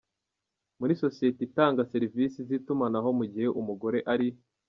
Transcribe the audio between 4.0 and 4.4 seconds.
ari